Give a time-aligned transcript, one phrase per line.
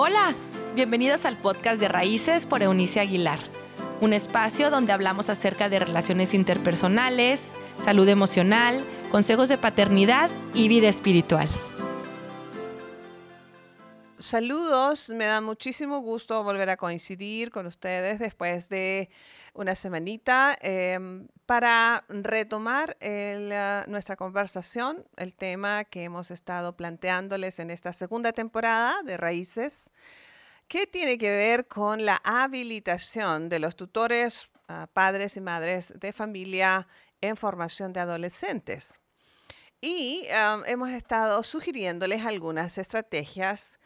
[0.00, 0.32] Hola,
[0.76, 3.40] bienvenidos al podcast de Raíces por Eunice Aguilar,
[4.00, 7.52] un espacio donde hablamos acerca de relaciones interpersonales,
[7.82, 8.80] salud emocional,
[9.10, 11.48] consejos de paternidad y vida espiritual.
[14.20, 19.10] Saludos, me da muchísimo gusto volver a coincidir con ustedes después de
[19.54, 22.96] una semanita em, para retomar
[23.86, 29.92] nuestra conversación, el tema que hemos estado planteándoles en esta segunda temporada de Raíces,
[30.66, 36.12] que tiene que ver con la habilitación de los tutores, ah, padres y madres de
[36.12, 36.88] familia
[37.20, 38.98] en formación de adolescentes.
[39.80, 40.24] Y
[40.66, 43.78] hemos estado sugiriéndoles algunas estrategias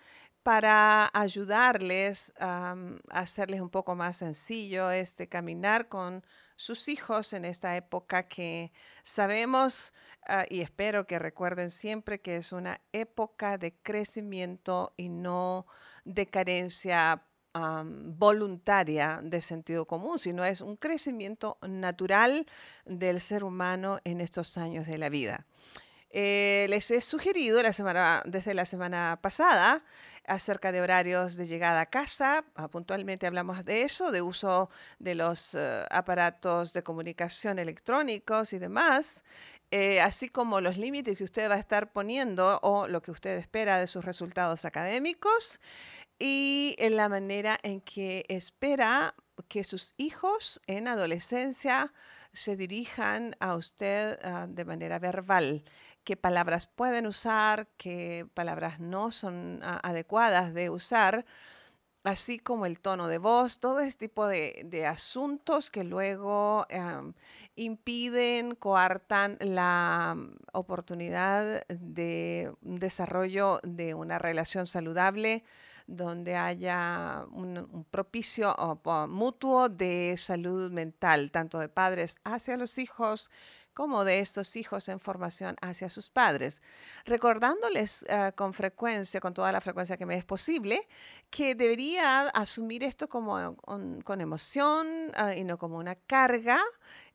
[0.42, 2.74] para ayudarles a
[3.10, 6.24] hacerles un poco más sencillo este caminar con
[6.56, 9.92] sus hijos en esta época que sabemos
[10.26, 15.66] ah, y espero que recuerden siempre que es una época de crecimiento y no
[16.04, 22.46] de carencia voluntaria de sentido común, sino es un crecimiento natural
[22.86, 25.46] del ser humano en estos años de la vida.
[26.14, 27.56] Eh, les he sugerido
[28.26, 29.82] desde la semana pasada
[30.26, 32.44] acerca de horarios de llegada a casa.
[32.54, 34.68] Ah, puntualmente hablamos de eso, de uso
[34.98, 39.24] de los eh, aparatos de comunicación electrónicos y demás,
[39.70, 43.38] eh, así como los límites que usted va a estar poniendo o lo que usted
[43.38, 45.60] espera de sus resultados académicos
[46.18, 49.14] y en la manera en que espera
[49.48, 51.92] que sus hijos en adolescencia
[52.32, 55.64] se dirijan a usted ah, de manera verbal
[56.04, 61.24] qué palabras pueden usar, qué palabras no son ah, adecuadas de usar,
[62.04, 66.66] así como el tono de voz, todo este tipo de, asuntos que luego
[67.54, 70.16] impiden, coartan la
[70.52, 75.44] oportunidad de desarrollo de una relación saludable
[75.86, 78.54] donde haya un, propicio
[79.08, 83.30] mutuo de salud mental, tanto de padres hacia los hijos
[83.74, 86.62] como de estos hijos en formación hacia sus padres,
[87.04, 90.86] recordándoles ah, con frecuencia, con toda la frecuencia que me es posible,
[91.30, 96.60] que debería asumir esto como con, emoción ah, y no como una carga.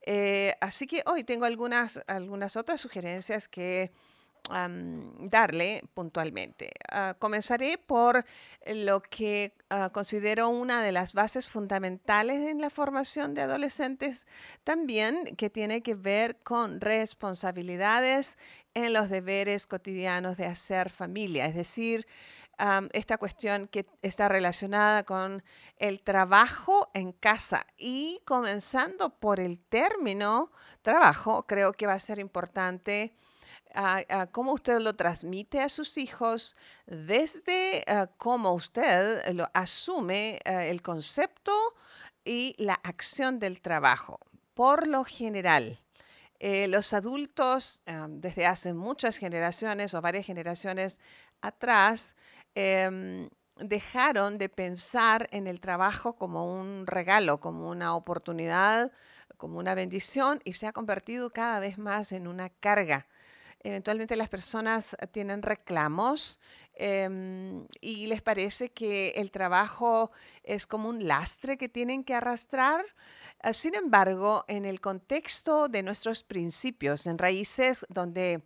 [0.01, 3.91] Eh, así que hoy tengo algunas, algunas otras sugerencias que
[4.50, 6.72] darle puntualmente.
[6.90, 8.25] Ah, comenzaré por
[8.66, 14.25] lo que ah, considero una de las bases fundamentales en la formación de adolescentes,
[14.64, 18.38] también que tiene que ver con responsabilidades
[18.74, 22.08] en los deberes cotidianos de hacer familia, es decir,
[22.94, 25.44] esta cuestión que está relacionada con
[25.78, 32.18] el trabajo en casa y comenzando por el término trabajo, creo que va a ser
[32.18, 33.14] importante
[34.31, 36.55] cómo usted lo transmite a sus hijos,
[36.85, 41.53] desde ah, cómo usted lo asume ah, el concepto
[42.25, 44.19] y la acción del trabajo.
[44.53, 45.79] Por lo general,
[46.39, 50.99] eh, los adultos, desde hace muchas generaciones o varias generaciones
[51.41, 52.15] atrás,
[52.55, 58.91] em, dejaron de pensar en el trabajo como un regalo, como una oportunidad,
[59.38, 63.07] como una bendición y se ha convertido cada vez más en una carga
[63.63, 66.40] eventualmente las personas tienen reclamos
[66.73, 70.12] em, y les parece que el trabajo
[70.44, 72.85] es como un lastre que tienen que arrastrar.
[73.41, 78.44] Ah, sin embargo, en el contexto de nuestros principios, en raíces donde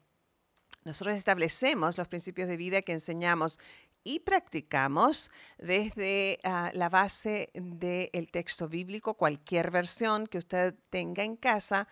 [0.83, 3.59] nosotros establecemos los principios de vida que enseñamos
[4.03, 11.35] y practicamos desde ah, la base del texto bíblico, cualquier versión que usted tenga en
[11.35, 11.87] casa.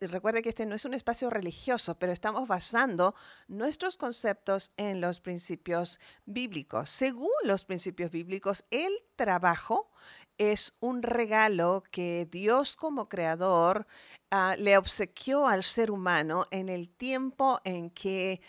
[0.00, 3.14] Recuerde que este no es un espacio religioso, pero estamos basando
[3.48, 6.90] nuestros conceptos en los principios bíblicos.
[6.90, 9.90] Según los principios bíblicos, el trabajo
[10.38, 13.86] es un regalo que Dios como creador
[14.30, 18.40] ah, le obsequió al ser humano en el tiempo en que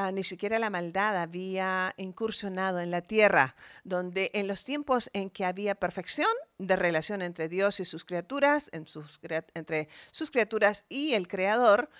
[0.00, 5.28] Ah, ni siquiera la maldad había incursionado en la tierra, donde en los tiempos en
[5.28, 11.26] que había perfección de relación entre Dios y sus criaturas, entre sus criaturas y el
[11.26, 11.90] Creador,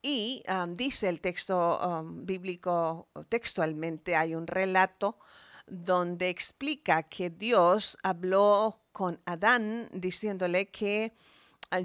[0.00, 5.18] y dice el texto bíblico textualmente, hay un relato
[5.66, 11.12] donde explica que Dios habló con Adán diciéndole que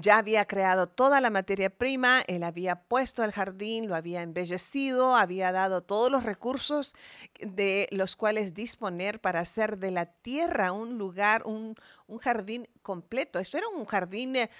[0.00, 5.16] ya había creado toda la materia prima, él había puesto el jardín, lo había embellecido,
[5.16, 6.94] había dado todos los recursos
[7.40, 11.74] de los cuales disponer para hacer de la tierra un lugar, un,
[12.10, 13.38] un jardín completo.
[13.38, 14.50] Esto era un jardín eh,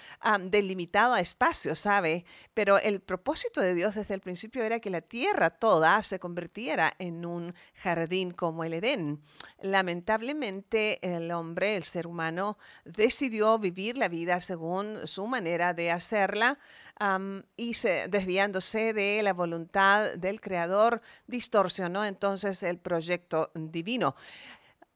[0.43, 2.25] delimitado a espacio, ¿sabe?
[2.53, 6.93] Pero el propósito de Dios desde el principio era que la tierra toda se convirtiera
[6.97, 9.21] en un jardín como el Edén.
[9.61, 16.57] Lamentablemente el hombre, el ser humano, decidió vivir la vida según su manera de hacerla.
[17.57, 24.15] y se, desviándose de la voluntad del Creador, distorsionó entonces el proyecto divino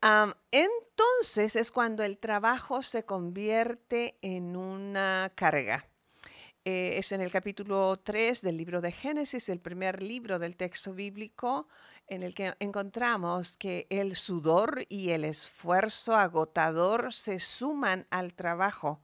[0.02, 5.88] entonces es cuando el trabajo se convierte en una carga.
[6.68, 10.94] Eh, es en el capítulo 3 del libro de Génesis, el primer libro del texto
[10.94, 11.68] bíblico,
[12.08, 19.00] en el que encontramos que el sudor y el esfuerzo agotador se suman al trabajo,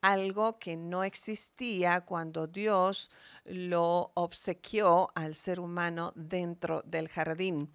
[0.00, 3.10] algo que no existía cuando Dios
[3.44, 7.72] lo obsequió al ser humano dentro del jardín.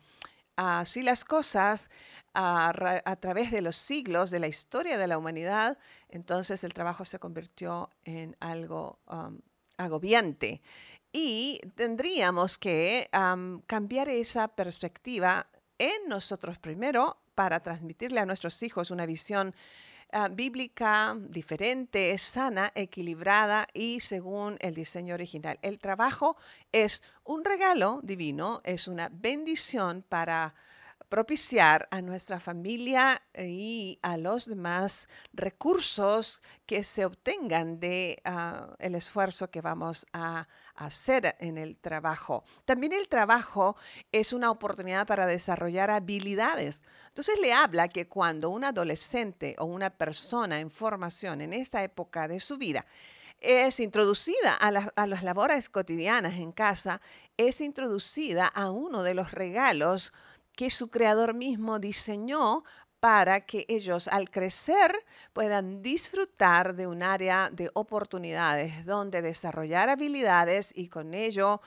[0.62, 1.90] Así las cosas,
[2.34, 5.78] a, través de los siglos de la historia de la humanidad,
[6.10, 9.40] entonces el trabajo se convirtió en algo um,
[9.78, 10.62] agobiante.
[11.14, 15.48] Y tendríamos que um, cambiar esa perspectiva
[15.78, 19.56] en nosotros primero para transmitirle a nuestros hijos una visión
[20.14, 25.60] uh, bíblica diferente, sana, equilibrada y según el diseño original.
[25.62, 26.38] El trabajo
[26.72, 30.54] es un regalo divino, es una bendición para
[31.10, 38.94] propiciar a nuestra familia y a los demás recursos que se obtengan de ah, el
[38.94, 42.44] esfuerzo que vamos a hacer en el trabajo.
[42.64, 43.76] También el trabajo
[44.12, 46.84] es una oportunidad para desarrollar habilidades.
[47.08, 52.28] Entonces le habla que cuando un adolescente o una persona en formación en esta época
[52.28, 52.86] de su vida
[53.42, 57.00] es introducida a, a, las labores cotidianas en casa,
[57.38, 60.14] es introducida a uno de los regalos
[60.60, 62.66] que su creador mismo diseñó
[63.00, 64.94] para que ellos al crecer
[65.32, 71.62] puedan disfrutar de un área de oportunidades donde desarrollar habilidades y con ello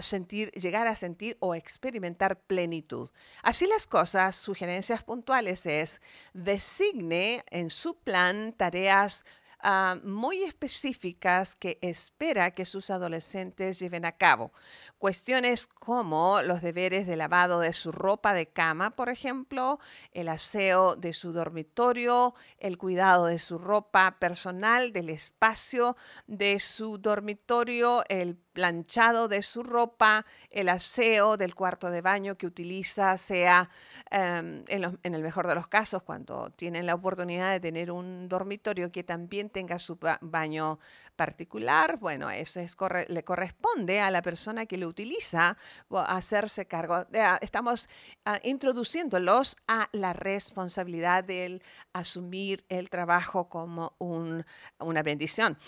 [0.00, 3.10] sentir, llegar a sentir o experimentar plenitud.
[3.42, 6.00] Así las cosas, sugerencias puntuales es
[6.32, 9.26] designe en su plan tareas
[9.58, 14.50] ah, muy específicas que espera que sus adolescentes lleven a cabo.
[15.00, 19.78] Cuestiones como los deberes de lavado de su ropa de cama, por ejemplo,
[20.12, 26.98] el aseo de su dormitorio, el cuidado de su ropa personal, del espacio de su
[26.98, 33.70] dormitorio, el planchado de su ropa, el aseo del cuarto de baño que utiliza, sea
[34.10, 38.92] em, en, el mejor de los casos, cuando tienen la oportunidad de tener un dormitorio
[38.92, 40.78] que también tenga su baño
[41.20, 42.78] particular, bueno, eso es,
[43.08, 45.54] le corresponde a la persona que lo utiliza
[45.90, 47.06] hacerse cargo.
[47.42, 47.90] Estamos
[48.24, 51.60] ah, introduciéndolos a la responsabilidad de
[51.92, 55.58] asumir el trabajo como una bendición.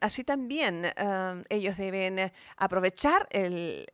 [0.00, 0.90] así también
[1.50, 3.84] ellos deben aprovechar el,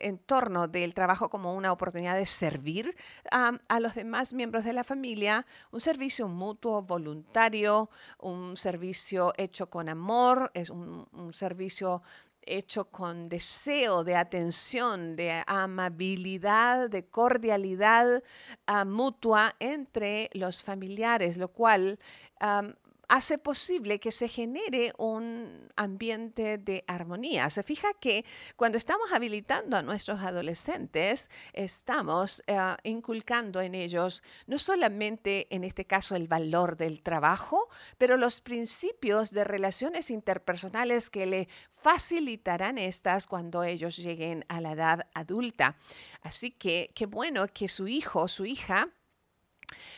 [0.00, 2.94] entorno del trabajo como una oportunidad de servir
[3.32, 7.90] a los demás miembros de la familia, un servicio mutuo, voluntario,
[8.20, 10.03] un servicio hecho con amor
[10.54, 12.02] es un, servicio
[12.42, 18.22] hecho con deseo de atención, de amabilidad, de cordialidad
[18.66, 21.98] ah, mutua entre los familiares, lo cual
[23.08, 27.50] hace posible que se genere un ambiente de armonía.
[27.50, 28.24] Se fija que
[28.56, 35.84] cuando estamos habilitando a nuestros adolescentes, estamos eh, inculcando en ellos no solamente en este
[35.84, 37.68] caso el valor del trabajo,
[37.98, 44.72] pero los principios de relaciones interpersonales que le facilitarán estas cuando ellos lleguen a la
[44.72, 45.76] edad adulta.
[46.22, 48.88] Así que qué bueno que su hijo o su hija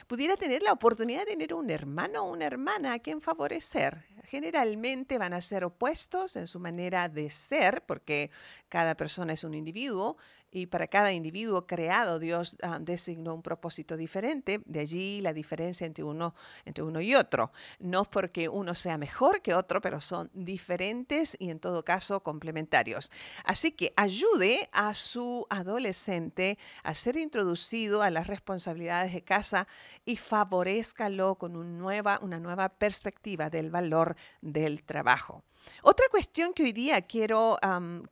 [0.06, 3.98] pudiera tener la oportunidad de tener un hermano o una hermana a quien favorecer.
[4.24, 8.30] Generalmente van a ser opuestos en su manera de ser, porque
[8.68, 10.16] cada persona es un individuo,
[10.50, 15.86] y para cada individuo creado Dios ah, designó un propósito diferente, de allí la diferencia
[15.86, 16.34] entre uno,
[16.64, 17.52] entre uno y otro.
[17.78, 22.22] No es porque uno sea mejor que otro, pero son diferentes y en todo caso
[22.22, 23.10] complementarios.
[23.44, 29.66] Así que ayude a su adolescente a ser introducido a las responsabilidades de casa
[30.04, 35.42] y favorezcalo con una nueva perspectiva del valor del trabajo.
[35.82, 37.58] Otra cuestión que hoy día quiero,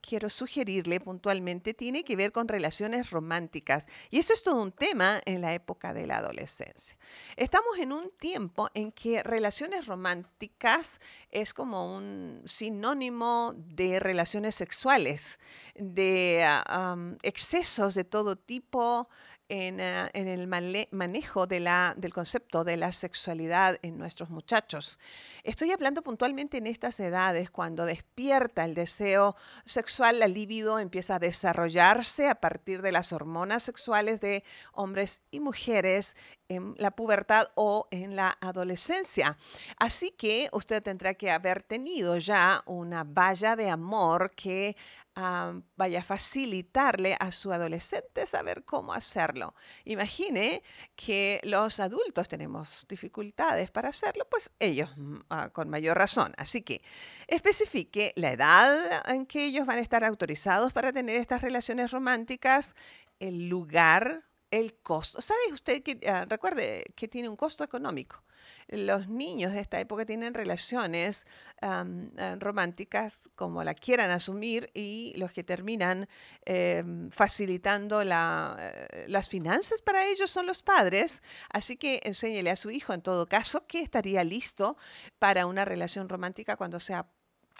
[0.00, 3.86] quiero sugerirle puntualmente tiene que ver con relaciones románticas.
[4.10, 6.96] Y eso es todo un tema en la época de la adolescencia.
[7.36, 15.40] Estamos en un tiempo en que relaciones románticas es como un sinónimo de relaciones sexuales,
[15.74, 19.08] de ah, excesos de todo tipo,
[19.48, 24.98] en, ah, el manejo del concepto de la sexualidad en nuestros muchachos.
[25.42, 31.18] Estoy hablando puntualmente en estas edades, cuando despierta el deseo sexual, la libido empieza a
[31.18, 36.16] desarrollarse a partir de las hormonas sexuales de hombres y mujeres
[36.48, 39.36] en la pubertad o en la adolescencia.
[39.78, 44.76] Así que usted tendrá que haber tenido ya una valla de amor que
[45.14, 49.54] vaya a facilitarle a su adolescente saber cómo hacerlo.
[49.84, 50.62] Imagine
[50.96, 56.34] que los adultos tenemos dificultades para hacerlo, pues ellos mm, ah, con mayor razón.
[56.36, 56.82] Así que
[57.28, 62.74] especifique la edad en que ellos van a estar autorizados para tener estas relaciones románticas,
[63.20, 64.24] el lugar,
[64.58, 65.20] el costo.
[65.20, 68.22] ¿Sabe usted que, ah, recuerde que tiene un costo económico?
[68.68, 71.26] los niños de esta época tienen relaciones
[71.62, 76.08] eh, románticas como la quieran asumir y los que terminan
[76.44, 81.22] em, facilitando eh, las finanzas para ellos son los padres.
[81.50, 84.76] Así que enséñele a su hijo en todo caso que estaría listo
[85.18, 87.06] para una relación romántica cuando sea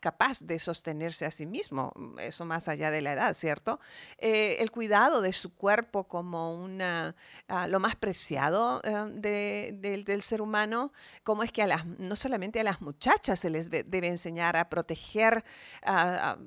[0.05, 3.81] capaz de sostenerse a sí mismo, eso más allá de la edad, ¿cierto?
[4.19, 7.17] Eh, el cuidado de su cuerpo como una,
[7.49, 10.93] ah, lo más preciado eh, del ser humano,
[11.23, 14.69] como es que a las, no solamente a las muchachas se les debe enseñar a
[14.69, 15.43] proteger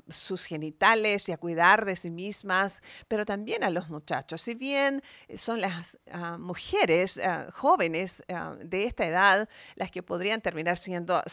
[0.07, 4.39] sus genitales y a cuidar de sí mismas, pero también a los muchachos.
[4.39, 5.01] Si bien
[5.35, 8.23] son las ah, mujeres ah, jóvenes
[8.63, 11.23] de esta edad las que podrían terminar siendo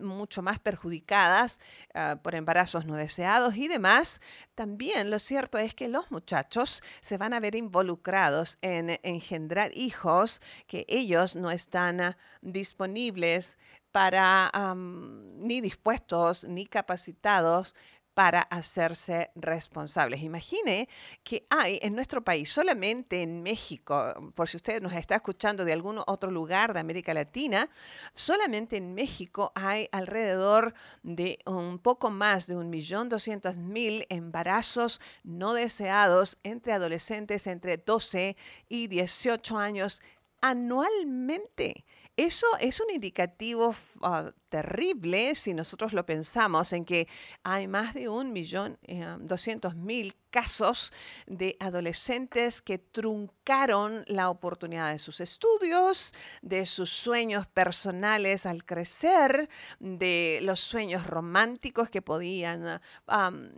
[0.00, 1.60] mucho más perjudicadas,
[1.94, 4.20] Ah, por embarazos no deseados y demás,
[4.54, 10.42] también lo cierto es que los muchachos se van a ver involucrados en engendrar hijos
[10.66, 13.56] que ellos no están ah, disponibles
[13.92, 17.74] para, ni dispuestos, ni capacitados
[18.16, 20.22] para hacerse responsables.
[20.22, 20.88] Imagine
[21.22, 25.74] que hay en nuestro país, solamente en México, por si usted nos está escuchando de
[25.74, 27.68] algún otro lugar de América Latina,
[28.14, 34.98] solamente en México hay alrededor de un poco más de un millón doscientos mil embarazos
[35.22, 38.34] no deseados entre adolescentes entre 12
[38.70, 40.00] y 18 años
[40.40, 41.84] anualmente.
[42.16, 47.08] Eso es un indicativo ah, terrible si nosotros lo pensamos en que
[47.42, 50.92] hay más de un millón eh, doscientos mil casos
[51.26, 56.12] de adolescentes que truncaron la oportunidad de sus estudios,
[56.42, 59.48] de sus sueños personales al crecer,
[59.80, 62.82] de los sueños románticos que podían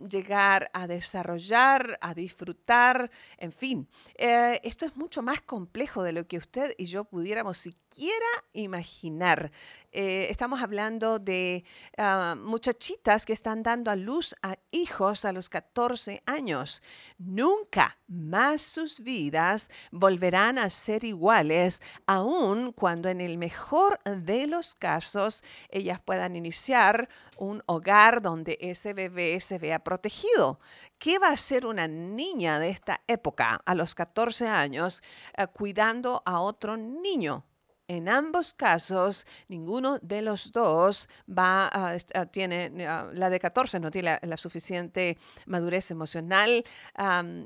[0.09, 3.89] llegar a desarrollar, a disfrutar, en fin.
[4.15, 9.51] Eh, esto es mucho más complejo de lo que usted y yo pudiéramos siquiera imaginar.
[9.91, 11.65] Eh, estamos hablando de
[11.97, 16.81] ah, muchachitas que están dando a luz a hijos a los 14 años.
[17.17, 24.73] Nunca más sus vidas volverán a ser iguales, aun cuando en el mejor de los
[24.73, 30.59] casos ellas puedan iniciar un hogar donde ese bebé se vea protegido.
[30.97, 35.03] ¿Qué va a hacer una niña de esta época a los 14 años
[35.37, 37.43] eh, cuidando a otro niño?
[37.89, 44.19] En ambos casos, ninguno de los dos va a, tiene, la de 14 no tiene
[44.21, 45.17] la, suficiente
[45.47, 46.63] madurez emocional,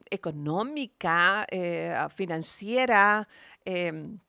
[0.10, 3.26] económica, eh, financiera.
[3.64, 4.20] Em,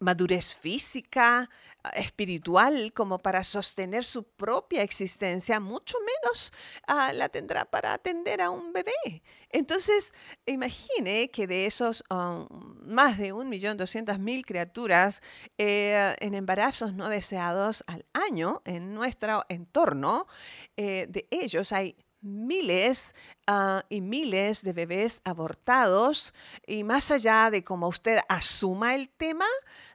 [0.00, 1.48] madurez física,
[1.82, 6.52] ah, espiritual, como para sostener su propia existencia, mucho menos
[6.86, 9.22] ah, la tendrá para atender a un bebé.
[9.50, 10.12] Entonces,
[10.44, 12.46] imagine que de esos um,
[12.84, 15.22] más de 1.200.000 criaturas
[15.56, 20.26] eh, en embarazos no deseados al año en nuestro entorno,
[20.76, 21.96] eh, de ellos hay
[22.26, 23.14] miles
[23.46, 26.34] ah, y miles de bebés abortados.
[26.66, 29.46] Y más allá de cómo usted asuma el tema,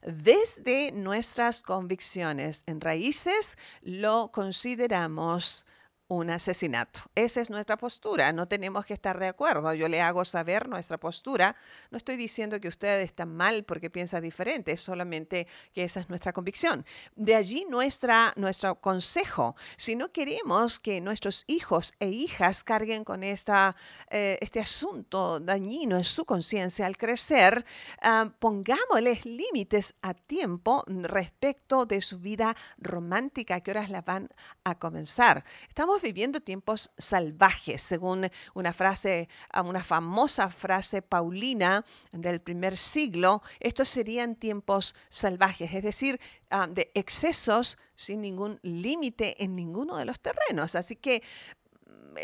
[0.02, 5.66] desde nuestras convicciones en raíces lo consideramos
[6.12, 7.00] un asesinato.
[7.16, 9.74] Esa es nuestra postura, no tenemos que estar de acuerdo.
[9.74, 11.56] Yo le hago saber nuestra postura.
[11.90, 16.10] No estoy diciendo que usted está mal porque piensa diferente, es solamente que esa es
[16.10, 16.86] nuestra convicción.
[17.16, 19.56] De allí nuestra, nuestro consejo.
[19.78, 23.78] Si no queremos que nuestros hijos e hijas carguen con esta,
[24.10, 27.64] eh, este asunto dañino en su conciencia al crecer,
[28.04, 34.30] uh, pongámosles límites a tiempo respecto de su vida romántica, que horas la van
[34.66, 35.46] a comenzar.
[35.70, 43.42] Estamos viviendo tiempos salvajes, según una frase, ah, una famosa frase paulina del primer siglo.
[43.60, 50.06] Estos serían tiempos salvajes, es decir, ah, de excesos sin ningún límite en ninguno de
[50.06, 50.76] los terrenos.
[50.76, 51.24] Así que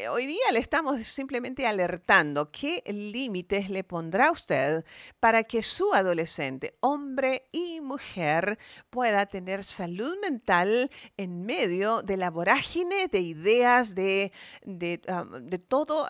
[0.09, 4.83] hoy día le estamos simplemente alertando qué límites le pondrá usted
[5.19, 8.57] para que su adolescente, hombre y mujer,
[8.89, 14.31] pueda tener salud mental en medio de la vorágine de ideas, de,
[14.63, 15.25] de, ah,
[15.67, 16.05] todo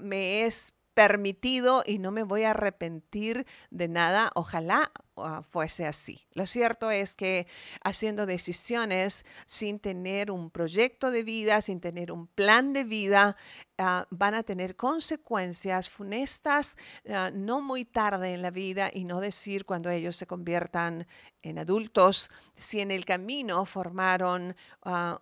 [0.00, 4.30] me es permitido y no me voy a arrepentir de nada.
[4.34, 4.90] Ojalá
[5.24, 6.26] ah, fuese así.
[6.32, 7.46] Lo cierto es que
[7.82, 13.36] haciendo decisiones sin tener un proyecto de vida, sin tener un plan de vida,
[13.78, 16.76] ah, van a tener consecuencias funestas
[17.08, 21.06] ah, no muy tarde en la vida y no decir cuando ellos se conviertan
[21.42, 24.54] en adultos, si en el camino formaron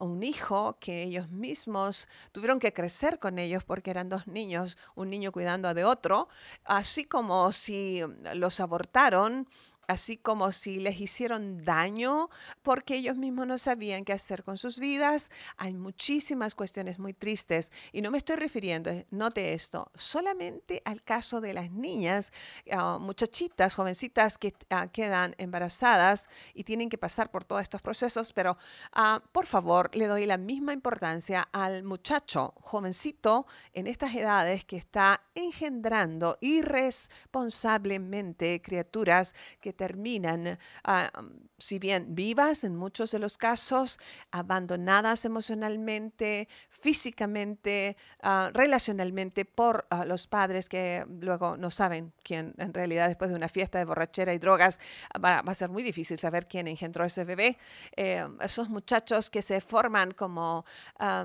[0.00, 5.10] un hijo que ellos mismos tuvieron que crecer con ellos porque eran dos niños, un
[5.10, 6.28] niño cuidando de otro,
[6.64, 8.02] así como si
[8.34, 9.48] los abortaron
[9.88, 12.28] así como si les hicieron daño
[12.62, 15.30] porque ellos mismos no sabían qué hacer con sus vidas.
[15.56, 21.02] Hay muchísimas cuestiones muy tristes y no me estoy refiriendo, eh, note esto, solamente al
[21.02, 22.32] caso de las niñas,
[22.70, 28.34] ah, muchachitas, jovencitas que ah, quedan embarazadas y tienen que pasar por todos estos procesos,
[28.34, 28.58] pero
[28.92, 34.76] ah, por favor le doy la misma importancia al muchacho jovencito en estas edades que
[34.76, 41.10] está engendrando irresponsablemente criaturas que terminan, ah,
[41.56, 43.98] si bien vivas en muchos de los casos,
[44.32, 52.74] abandonadas emocionalmente, físicamente, ah, relacionalmente por ah, los padres que luego no saben quién, en
[52.74, 54.80] realidad después de una fiesta de borrachera y drogas,
[55.24, 57.56] va, a ser muy difícil saber quién engendró ese bebé.
[57.96, 60.64] Eh, esos muchachos que se forman como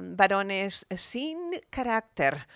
[0.02, 1.40] varones sin
[1.72, 2.48] carácter,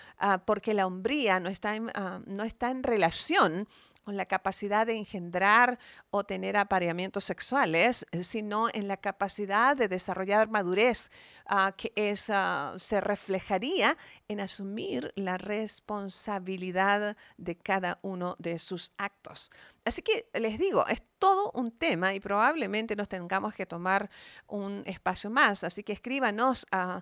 [0.45, 3.67] porque la hombría no está no está en relación
[4.07, 5.79] con la capacidad de engendrar
[6.11, 11.11] o tener apareamientos sexuales, sino en la capacidad de desarrollar madurez
[11.47, 18.91] ah, que es, ah, se reflejaría en asumir la responsabilidad de cada uno de sus
[18.97, 19.51] actos.
[19.85, 24.09] Así que les digo, es todo un tema y probablemente nos tengamos que tomar
[24.47, 25.63] un espacio más.
[25.63, 27.01] Así que escríbanos a,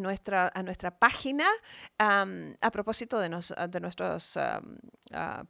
[0.00, 1.46] nuestra, a nuestra página
[1.98, 4.38] a propósito de, de nuestros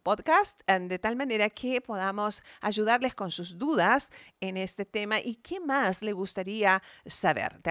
[0.03, 5.61] podcasts, de tal manera que podamos ayudarles con sus dudas en este tema y qué
[5.61, 7.63] más le gustaría saber.
[7.63, 7.71] ¿De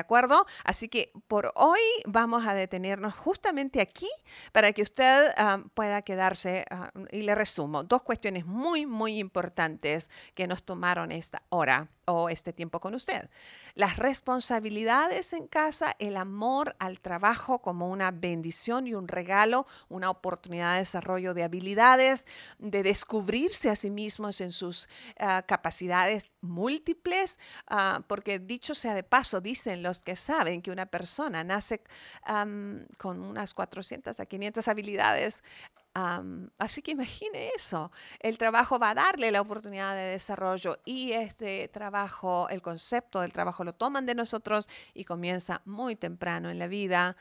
[0.64, 4.10] Así que por hoy vamos a detenernos justamente aquí
[4.52, 5.34] para que usted
[5.74, 6.66] pueda quedarse
[7.12, 12.54] y le resumo dos cuestiones muy, muy importantes que nos tomaron esta hora o este
[12.54, 13.30] tiempo con usted.
[13.74, 20.10] Las responsabilidades en casa, el amor al trabajo como una bendición y un regalo, una
[20.10, 22.28] oportunidad de desarrollo de habilidades,
[22.60, 24.88] de descubrirse a sí mismos en sus
[25.20, 30.86] ah, capacidades múltiples, ah, porque dicho sea de paso, dicen los que saben que una
[30.86, 31.82] persona nace
[32.98, 35.44] con unas 400 a 500 habilidades
[36.58, 37.92] así que imagine eso.
[38.20, 43.32] El trabajo va a darle la oportunidad de desarrollo y este trabajo, el concepto del
[43.32, 47.16] trabajo lo toman de nosotros y comienza muy temprano en la vida,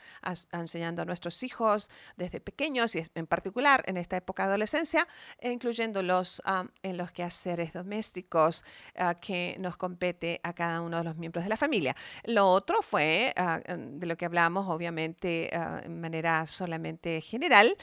[0.53, 5.07] enseñando a nuestros hijos desde pequeños y en particular en esta época de adolescencia,
[5.41, 6.43] incluyéndolos
[6.83, 8.65] en los quehaceres domésticos
[8.97, 11.95] ah, que nos compete a cada uno de los miembros de la familia.
[12.25, 17.77] Lo otro fue ah, de lo que hablamos, obviamente, ah, en manera solamente general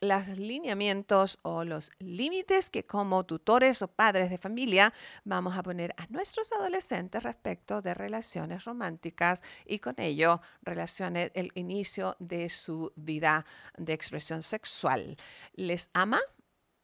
[0.00, 4.92] los lineamientos o los límites que como tutores o padres de familia
[5.24, 11.50] vamos a poner a nuestros adolescentes respecto de relaciones románticas y con ello relaciones, el
[11.54, 13.44] inicio de su vida
[13.76, 15.16] de expresión sexual.
[15.52, 16.20] ¿Les ama?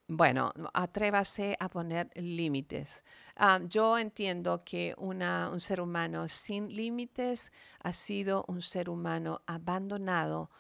[0.09, 3.03] Bueno, atrévase a poner límites.
[3.35, 7.51] Ah, yo entiendo que un ser humano sin límites
[7.83, 10.51] ha sido un ser humano abandonado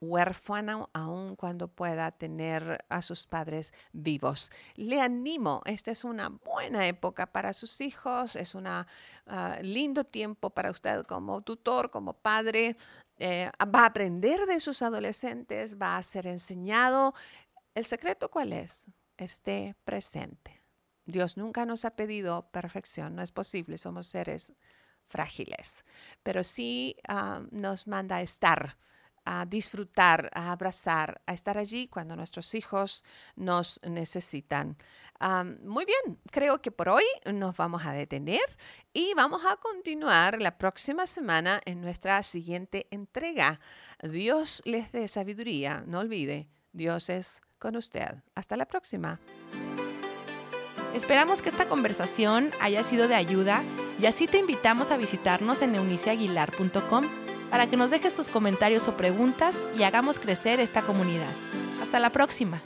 [0.00, 4.50] huérfano aun cuando pueda tener a sus padres vivos.
[4.74, 8.86] Le animo, esta es una buena época para sus hijos, es un ah,
[9.62, 12.76] lindo tiempo para usted como tutor, como padre.
[13.18, 17.14] Eh, va a aprender de sus adolescentes, va a ser enseñado.
[17.74, 18.90] ¿El secreto cuál es?
[19.16, 20.62] Esté presente.
[21.04, 24.52] Dios nunca nos ha pedido perfección, no es posible, somos seres
[25.06, 25.86] frágiles,
[26.22, 28.76] pero sí ah, nos manda estar
[29.30, 33.04] a disfrutar, a abrazar, a estar allí cuando nuestros hijos
[33.36, 34.78] nos necesitan.
[35.62, 38.56] muy bien, creo que por hoy nos vamos a detener
[38.94, 43.60] y vamos a continuar la próxima semana en nuestra siguiente entrega.
[44.02, 48.14] Dios les dé sabiduría, no olvide, Dios es con usted.
[48.34, 49.20] Hasta la próxima.
[50.94, 53.62] Esperamos que esta conversación haya sido de ayuda
[54.00, 58.96] y así te invitamos a visitarnos en euniciaguilar.com para que nos dejes tus comentarios o
[58.96, 61.30] preguntas y hagamos crecer esta comunidad.
[61.82, 62.62] Hasta la próxima.